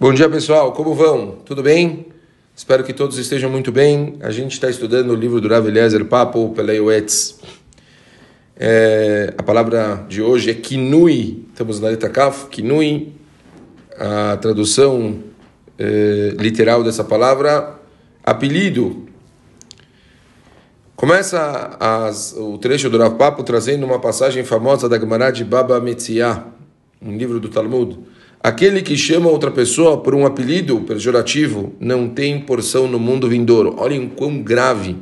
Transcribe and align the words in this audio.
Bom 0.00 0.14
dia 0.14 0.28
pessoal, 0.28 0.70
como 0.70 0.94
vão? 0.94 1.38
Tudo 1.44 1.60
bem? 1.60 2.06
Espero 2.54 2.84
que 2.84 2.92
todos 2.92 3.18
estejam 3.18 3.50
muito 3.50 3.72
bem. 3.72 4.14
A 4.20 4.30
gente 4.30 4.52
está 4.52 4.70
estudando 4.70 5.10
o 5.10 5.14
livro 5.16 5.40
do 5.40 5.48
Rav 5.48 5.66
Eliezer 5.66 6.04
Papo 6.04 6.50
Peleiuetz. 6.50 7.40
É, 8.56 9.34
a 9.36 9.42
palavra 9.42 10.06
de 10.08 10.22
hoje 10.22 10.52
é 10.52 10.54
kinui, 10.54 11.46
estamos 11.48 11.80
na 11.80 11.88
letra 11.88 12.08
Kaf, 12.08 12.46
kinui. 12.46 13.12
A 13.98 14.36
tradução 14.36 15.18
é, 15.76 16.32
literal 16.38 16.84
dessa 16.84 17.02
palavra, 17.02 17.74
apelido. 18.22 19.08
Começa 20.94 21.76
as, 21.80 22.36
o 22.38 22.56
trecho 22.56 22.88
do 22.88 22.98
Rav 22.98 23.16
Papo 23.16 23.42
trazendo 23.42 23.84
uma 23.84 23.98
passagem 23.98 24.44
famosa 24.44 24.88
da 24.88 24.96
Gemara 24.96 25.32
de 25.32 25.44
Baba 25.44 25.80
Metziah, 25.80 26.46
um 27.02 27.16
livro 27.16 27.40
do 27.40 27.48
Talmud. 27.48 27.98
Aquele 28.42 28.82
que 28.82 28.96
chama 28.96 29.28
outra 29.28 29.50
pessoa 29.50 29.98
por 29.98 30.14
um 30.14 30.24
apelido 30.24 30.80
pejorativo 30.82 31.72
não 31.80 32.08
tem 32.08 32.40
porção 32.40 32.86
no 32.86 32.98
mundo 32.98 33.28
vindouro. 33.28 33.74
Olhem 33.78 34.08
quão 34.08 34.40
grave, 34.40 34.96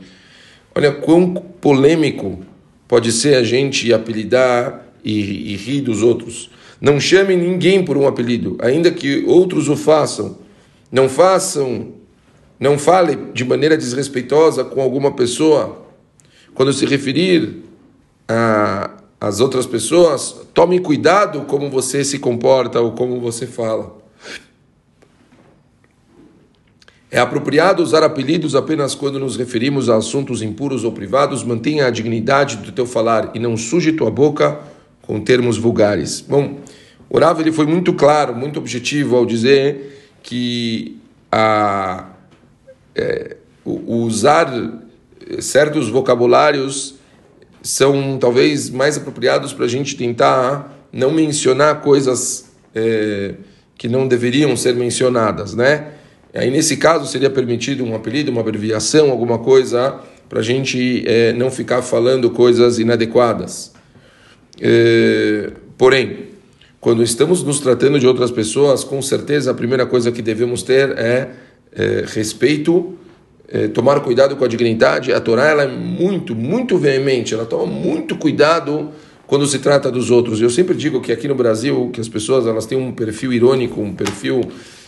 olha 0.74 0.90
quão 0.90 1.34
polêmico 1.34 2.40
pode 2.88 3.12
ser 3.12 3.34
a 3.36 3.42
gente 3.42 3.92
apelidar 3.92 4.86
e, 5.04 5.52
e 5.52 5.56
rir 5.56 5.82
dos 5.82 6.02
outros. 6.02 6.50
Não 6.80 6.98
chame 6.98 7.36
ninguém 7.36 7.84
por 7.84 7.96
um 7.96 8.06
apelido, 8.06 8.56
ainda 8.60 8.90
que 8.90 9.24
outros 9.26 9.68
o 9.68 9.76
façam. 9.76 10.38
Não 10.90 11.08
façam, 11.08 11.92
não 12.58 12.78
fale 12.78 13.18
de 13.34 13.44
maneira 13.44 13.76
desrespeitosa 13.76 14.64
com 14.64 14.80
alguma 14.80 15.12
pessoa. 15.12 15.84
Quando 16.54 16.72
se 16.72 16.86
referir 16.86 17.62
a 18.26 18.95
as 19.26 19.40
outras 19.40 19.66
pessoas, 19.66 20.36
tome 20.54 20.78
cuidado 20.78 21.42
como 21.42 21.68
você 21.68 22.04
se 22.04 22.18
comporta 22.18 22.80
ou 22.80 22.92
como 22.92 23.20
você 23.20 23.46
fala. 23.46 23.96
É 27.10 27.18
apropriado 27.18 27.82
usar 27.82 28.02
apelidos 28.02 28.54
apenas 28.54 28.94
quando 28.94 29.18
nos 29.18 29.36
referimos 29.36 29.88
a 29.88 29.96
assuntos 29.96 30.42
impuros 30.42 30.84
ou 30.84 30.92
privados. 30.92 31.42
Mantenha 31.42 31.86
a 31.86 31.90
dignidade 31.90 32.56
do 32.58 32.72
teu 32.72 32.86
falar 32.86 33.30
e 33.34 33.38
não 33.38 33.56
suje 33.56 33.92
tua 33.92 34.10
boca 34.10 34.60
com 35.02 35.20
termos 35.20 35.56
vulgares. 35.56 36.20
Bom, 36.20 36.60
o 37.08 37.18
ele 37.40 37.52
foi 37.52 37.66
muito 37.66 37.94
claro, 37.94 38.34
muito 38.34 38.58
objetivo 38.58 39.16
ao 39.16 39.24
dizer 39.24 40.10
que 40.22 40.98
a, 41.30 42.10
é, 42.94 43.36
usar 43.64 44.52
certos 45.40 45.88
vocabulários 45.88 46.96
são 47.66 48.16
talvez 48.18 48.70
mais 48.70 48.96
apropriados 48.96 49.52
para 49.52 49.64
a 49.64 49.68
gente 49.68 49.96
tentar 49.96 50.88
não 50.92 51.10
mencionar 51.10 51.80
coisas 51.80 52.46
é, 52.72 53.34
que 53.76 53.88
não 53.88 54.06
deveriam 54.06 54.56
ser 54.56 54.74
mencionadas, 54.74 55.52
né? 55.52 55.88
Aí 56.32 56.50
nesse 56.50 56.76
caso 56.76 57.10
seria 57.10 57.28
permitido 57.28 57.82
um 57.84 57.94
apelido, 57.94 58.30
uma 58.30 58.40
abreviação, 58.40 59.10
alguma 59.10 59.38
coisa 59.38 59.98
para 60.28 60.40
a 60.40 60.42
gente 60.42 61.02
é, 61.06 61.32
não 61.32 61.50
ficar 61.50 61.82
falando 61.82 62.30
coisas 62.30 62.78
inadequadas. 62.78 63.72
É, 64.60 65.50
porém, 65.76 66.18
quando 66.80 67.02
estamos 67.02 67.42
nos 67.42 67.58
tratando 67.58 67.98
de 67.98 68.06
outras 68.06 68.30
pessoas, 68.30 68.84
com 68.84 69.02
certeza 69.02 69.50
a 69.50 69.54
primeira 69.54 69.86
coisa 69.86 70.12
que 70.12 70.22
devemos 70.22 70.62
ter 70.62 70.90
é, 70.96 71.30
é 71.72 72.04
respeito 72.06 72.96
é, 73.48 73.68
tomar 73.68 74.00
cuidado 74.00 74.36
com 74.36 74.44
a 74.44 74.48
dignidade, 74.48 75.12
a 75.12 75.20
Torá 75.20 75.46
ela 75.46 75.62
é 75.62 75.68
muito, 75.68 76.34
muito 76.34 76.76
veemente, 76.76 77.34
ela 77.34 77.46
toma 77.46 77.66
muito 77.66 78.16
cuidado 78.16 78.90
quando 79.26 79.46
se 79.46 79.58
trata 79.58 79.90
dos 79.90 80.10
outros. 80.10 80.40
Eu 80.40 80.50
sempre 80.50 80.74
digo 80.74 81.00
que 81.00 81.12
aqui 81.12 81.28
no 81.28 81.34
Brasil, 81.34 81.90
que 81.92 82.00
as 82.00 82.08
pessoas 82.08 82.46
elas 82.46 82.66
têm 82.66 82.78
um 82.78 82.92
perfil 82.92 83.32
irônico, 83.32 83.80
um 83.80 83.94
perfil 83.94 84.40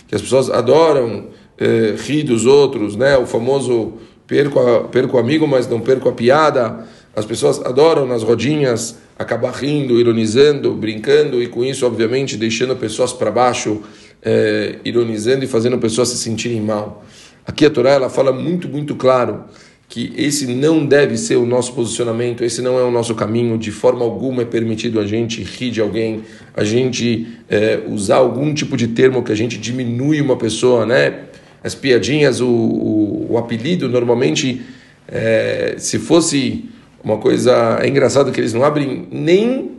que 0.07 0.15
as 0.15 0.23
pessoas 0.23 0.51
adoram 0.51 1.27
é, 1.59 1.95
rir 1.99 2.23
dos 2.23 2.47
outros, 2.47 2.97
né? 2.97 3.17
O 3.17 3.27
famoso 3.27 3.95
perco, 4.27 4.59
a, 4.61 4.85
perco 4.85 5.17
o 5.17 5.21
amigo, 5.21 5.47
mas 5.47 5.69
não 5.69 5.81
perco 5.81 6.09
a 6.09 6.13
piada. 6.13 6.87
As 7.15 7.27
pessoas 7.27 7.61
adoram 7.65 8.07
nas 8.07 8.23
rodinhas 8.23 8.97
acabar 9.19 9.53
rindo, 9.53 9.99
ironizando, 9.99 10.73
brincando 10.75 11.43
e 11.43 11.49
com 11.49 11.65
isso, 11.65 11.85
obviamente, 11.85 12.37
deixando 12.37 12.77
pessoas 12.77 13.13
para 13.13 13.31
baixo, 13.31 13.83
é, 14.23 14.77
ironizando 14.85 15.45
e 15.45 15.49
fazendo 15.49 15.77
pessoas 15.79 16.09
se 16.09 16.17
sentirem 16.17 16.61
mal. 16.61 17.05
Aqui 17.49 17.65
a 17.65 17.71
Torá 17.71 17.93
ela 17.93 18.11
fala 18.11 18.31
muito, 18.31 18.69
muito 18.69 18.95
claro 18.95 19.45
que 19.89 20.13
esse 20.19 20.47
não 20.47 20.85
deve 20.85 21.17
ser 21.17 21.37
o 21.37 21.47
nosso 21.47 21.73
posicionamento, 21.73 22.45
esse 22.45 22.61
não 22.61 22.79
é 22.79 22.83
o 22.83 22.91
nosso 22.91 23.15
caminho, 23.15 23.57
de 23.57 23.71
forma 23.73 24.05
alguma 24.05 24.43
é 24.43 24.45
permitido 24.45 25.01
a 25.01 25.07
gente 25.07 25.43
rir 25.43 25.71
de 25.71 25.81
alguém, 25.81 26.21
a 26.55 26.63
gente 26.63 27.27
é, 27.49 27.81
usar 27.89 28.17
algum 28.17 28.53
tipo 28.53 28.77
de 28.77 28.89
termo 28.89 29.23
que 29.23 29.33
a 29.33 29.35
gente 29.35 29.57
diminui 29.57 30.21
uma 30.21 30.37
pessoa, 30.37 30.85
né? 30.85 31.21
As 31.65 31.75
piadinhas, 31.75 32.39
o, 32.43 32.47
o, 32.47 33.27
o 33.31 33.39
apelido, 33.39 33.89
normalmente, 33.89 34.61
é, 35.09 35.77
se 35.79 35.99
fosse 35.99 36.67
uma 37.03 37.17
coisa. 37.17 37.79
É 37.81 37.89
engraçado 37.89 38.31
que 38.31 38.39
eles 38.39 38.53
não 38.53 38.63
abrem 38.63 39.09
nem 39.11 39.71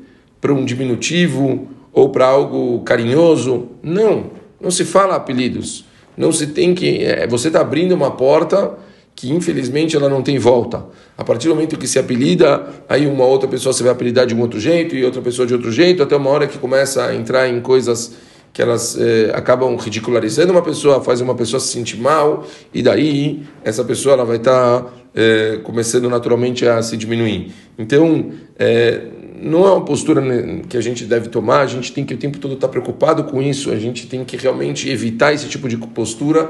para 0.42 0.52
um 0.52 0.66
diminutivo 0.66 1.68
ou 1.94 2.10
para 2.10 2.26
algo 2.26 2.80
carinhoso. 2.80 3.70
Não, 3.84 4.32
não 4.60 4.72
se 4.72 4.84
fala 4.84 5.16
apelidos 5.16 5.88
não 6.20 6.34
se 6.34 6.48
tem 6.48 6.76
que. 6.76 7.04
É, 7.04 7.26
você 7.26 7.48
está 7.48 7.62
abrindo 7.62 7.94
uma 7.94 8.12
porta 8.12 8.78
que 9.16 9.32
infelizmente 9.32 9.96
ela 9.96 10.10
não 10.10 10.22
tem 10.22 10.38
volta. 10.38 10.86
A 11.18 11.24
partir 11.24 11.48
do 11.48 11.56
momento 11.56 11.78
que 11.78 11.88
se 11.88 11.98
apelida, 11.98 12.68
aí 12.88 13.08
uma 13.08 13.26
outra 13.26 13.48
pessoa 13.50 13.72
se 13.74 13.82
vai 13.82 13.92
apelidar 13.92 14.26
de 14.26 14.36
um 14.36 14.42
outro 14.42 14.60
jeito 14.60 14.96
e 14.96 15.04
outra 15.04 15.22
pessoa 15.22 15.48
de 15.48 15.54
outro 15.54 15.72
jeito, 15.72 16.04
até 16.04 16.16
uma 16.16 16.30
hora 16.30 16.46
que 16.46 16.58
começa 16.58 17.06
a 17.06 17.16
entrar 17.16 17.48
em 17.48 17.62
coisas 17.62 18.16
que 18.52 18.62
elas 18.62 18.98
é, 19.00 19.32
acabam 19.34 19.76
ridicularizando 19.78 20.52
uma 20.52 20.62
pessoa, 20.62 21.02
fazem 21.02 21.24
uma 21.24 21.36
pessoa 21.36 21.60
se 21.60 21.68
sentir 21.68 21.98
mal, 21.98 22.46
e 22.74 22.82
daí 22.82 23.44
essa 23.64 23.84
pessoa 23.84 24.14
ela 24.14 24.26
vai 24.26 24.38
estar 24.38 24.82
tá, 24.82 24.90
é, 25.14 25.60
começando 25.64 26.10
naturalmente 26.10 26.66
a 26.68 26.82
se 26.82 26.98
diminuir. 26.98 27.52
Então, 27.78 28.32
é, 28.58 29.02
não 29.42 29.66
é 29.66 29.72
uma 29.72 29.86
postura 29.86 30.22
que 30.68 30.78
a 30.78 30.82
gente 30.82 31.06
deve 31.06 31.30
tomar, 31.30 31.62
a 31.62 31.68
gente 31.68 31.92
tem 31.92 32.06
que 32.06 32.14
o 32.14 32.18
tempo 32.18 32.38
todo 32.38 32.56
estar 32.56 32.68
preocupado 32.68 33.24
com 33.24 33.42
isso, 33.42 33.72
a 33.72 33.76
gente 33.76 34.08
tem 34.08 34.24
que 34.26 34.38
realmente 34.38 34.90
evitar 34.90 35.34
esse 35.34 35.48
tipo 35.48 35.68
de 35.68 35.78
postura, 35.78 36.50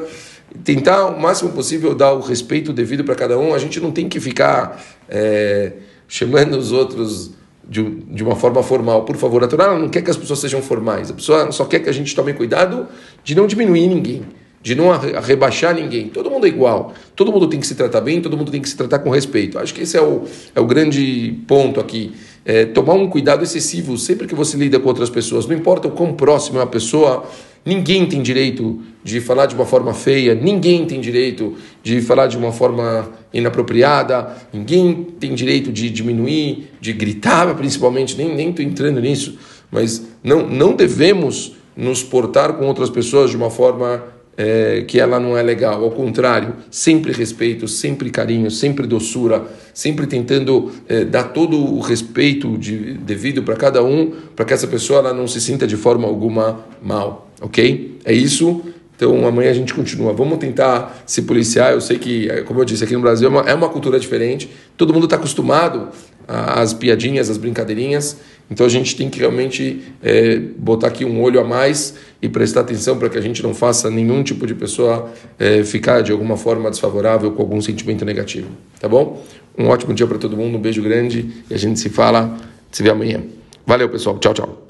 tentar 0.63 1.05
o 1.07 1.19
máximo 1.19 1.51
possível 1.51 1.93
dar 1.93 2.13
o 2.13 2.19
respeito 2.19 2.73
devido 2.73 3.03
para 3.03 3.15
cada 3.15 3.37
um, 3.37 3.53
a 3.53 3.57
gente 3.57 3.79
não 3.79 3.91
tem 3.91 4.09
que 4.09 4.19
ficar 4.19 4.83
é, 5.07 5.73
chamando 6.07 6.57
os 6.57 6.71
outros 6.71 7.31
de, 7.67 7.83
de 7.83 8.23
uma 8.23 8.35
forma 8.35 8.63
formal. 8.63 9.05
Por 9.05 9.15
favor, 9.15 9.43
a 9.43 9.47
Torá 9.47 9.77
não 9.77 9.89
quer 9.89 10.01
que 10.01 10.09
as 10.09 10.17
pessoas 10.17 10.39
sejam 10.39 10.61
formais, 10.61 11.11
a 11.11 11.13
pessoa 11.13 11.51
só 11.51 11.65
quer 11.65 11.79
que 11.79 11.89
a 11.89 11.93
gente 11.93 12.15
tome 12.15 12.33
cuidado 12.33 12.87
de 13.23 13.35
não 13.35 13.45
diminuir 13.45 13.87
ninguém 13.87 14.23
de 14.61 14.75
não 14.75 14.89
rebaixar 15.21 15.73
ninguém. 15.73 16.09
Todo 16.09 16.29
mundo 16.29 16.45
é 16.45 16.49
igual. 16.49 16.93
Todo 17.15 17.31
mundo 17.31 17.47
tem 17.47 17.59
que 17.59 17.67
se 17.67 17.75
tratar 17.75 18.01
bem, 18.01 18.21
todo 18.21 18.35
mundo 18.35 18.51
tem 18.51 18.61
que 18.61 18.67
se 18.67 18.75
tratar 18.75 18.99
com 18.99 19.09
respeito. 19.09 19.57
Acho 19.57 19.73
que 19.73 19.81
esse 19.81 19.95
é 19.95 20.01
o, 20.01 20.23
é 20.53 20.59
o 20.59 20.65
grande 20.65 21.39
ponto 21.47 21.79
aqui. 21.79 22.13
É, 22.45 22.65
tomar 22.65 22.93
um 22.93 23.07
cuidado 23.07 23.43
excessivo 23.43 23.97
sempre 23.97 24.25
que 24.25 24.33
você 24.33 24.57
lida 24.57 24.79
com 24.79 24.87
outras 24.87 25.09
pessoas. 25.09 25.45
Não 25.45 25.55
importa 25.55 25.87
o 25.87 25.91
quão 25.91 26.13
próximo 26.13 26.59
é 26.59 26.63
a 26.63 26.67
pessoa, 26.67 27.25
ninguém 27.65 28.05
tem 28.05 28.21
direito 28.21 28.81
de 29.03 29.19
falar 29.21 29.45
de 29.45 29.55
uma 29.55 29.65
forma 29.65 29.93
feia, 29.93 30.33
ninguém 30.33 30.85
tem 30.85 30.99
direito 30.99 31.55
de 31.83 32.01
falar 32.01 32.27
de 32.27 32.37
uma 32.37 32.51
forma 32.51 33.09
inapropriada, 33.33 34.35
ninguém 34.53 35.07
tem 35.19 35.35
direito 35.35 35.71
de 35.71 35.89
diminuir, 35.89 36.71
de 36.79 36.93
gritar, 36.93 37.53
principalmente. 37.55 38.15
Nem 38.17 38.49
estou 38.49 38.65
entrando 38.65 38.99
nisso, 38.99 39.37
mas 39.71 40.07
não, 40.23 40.47
não 40.47 40.75
devemos 40.75 41.53
nos 41.75 42.03
portar 42.03 42.53
com 42.53 42.65
outras 42.65 42.89
pessoas 42.89 43.29
de 43.29 43.37
uma 43.37 43.49
forma 43.49 44.03
é, 44.39 44.85
que 44.87 44.97
ela 44.97 45.19
não 45.19 45.37
é 45.37 45.43
legal. 45.43 45.83
Ao 45.83 45.91
contrário, 45.91 46.55
sempre 46.71 47.11
respeito, 47.11 47.67
sempre 47.67 48.09
carinho, 48.09 48.49
sempre 48.49 48.87
doçura, 48.87 49.45
sempre 49.73 50.07
tentando 50.07 50.71
é, 50.87 51.03
dar 51.03 51.25
todo 51.25 51.57
o 51.57 51.81
respeito 51.81 52.57
de, 52.57 52.93
devido 52.93 53.43
para 53.43 53.57
cada 53.57 53.83
um, 53.83 54.13
para 54.37 54.45
que 54.45 54.53
essa 54.53 54.65
pessoa 54.65 54.99
ela 54.99 55.13
não 55.13 55.27
se 55.27 55.41
sinta 55.41 55.67
de 55.67 55.75
forma 55.75 56.07
alguma 56.07 56.65
mal. 56.81 57.29
Ok? 57.41 57.99
É 58.05 58.13
isso. 58.13 58.61
Então 58.95 59.27
amanhã 59.27 59.49
a 59.51 59.53
gente 59.53 59.73
continua. 59.73 60.13
Vamos 60.13 60.37
tentar 60.37 61.03
se 61.05 61.23
policiar. 61.23 61.73
Eu 61.73 61.81
sei 61.81 61.99
que, 61.99 62.29
é, 62.29 62.41
como 62.41 62.61
eu 62.61 62.65
disse, 62.65 62.85
aqui 62.85 62.93
no 62.93 63.01
Brasil 63.01 63.27
é 63.27 63.29
uma, 63.29 63.41
é 63.41 63.53
uma 63.53 63.67
cultura 63.67 63.99
diferente. 63.99 64.49
Todo 64.77 64.93
mundo 64.93 65.03
está 65.03 65.17
acostumado 65.17 65.89
às 66.25 66.73
piadinhas, 66.73 67.29
às 67.29 67.37
brincadeirinhas. 67.37 68.17
Então 68.49 68.65
a 68.65 68.69
gente 68.69 68.95
tem 68.95 69.09
que 69.09 69.19
realmente 69.19 69.81
é, 70.01 70.37
botar 70.57 70.87
aqui 70.87 71.05
um 71.05 71.21
olho 71.21 71.39
a 71.39 71.43
mais 71.43 71.95
e 72.21 72.27
prestar 72.27 72.61
atenção 72.61 72.97
para 72.97 73.09
que 73.09 73.17
a 73.17 73.21
gente 73.21 73.43
não 73.43 73.53
faça 73.53 73.89
nenhum 73.89 74.23
tipo 74.23 74.47
de 74.47 74.55
pessoa 74.55 75.11
é, 75.37 75.63
ficar 75.63 76.01
de 76.01 76.11
alguma 76.11 76.35
forma 76.35 76.69
desfavorável 76.69 77.31
com 77.31 77.41
algum 77.41 77.61
sentimento 77.61 78.03
negativo. 78.03 78.49
Tá 78.79 78.87
bom? 78.87 79.23
Um 79.57 79.67
ótimo 79.67 79.93
dia 79.93 80.07
para 80.07 80.17
todo 80.17 80.35
mundo, 80.35 80.57
um 80.57 80.61
beijo 80.61 80.81
grande 80.81 81.43
e 81.49 81.53
a 81.53 81.57
gente 81.57 81.79
se 81.79 81.89
fala, 81.89 82.37
se 82.71 82.81
vê 82.81 82.89
amanhã. 82.89 83.21
Valeu, 83.65 83.87
pessoal. 83.89 84.17
Tchau, 84.17 84.33
tchau. 84.33 84.65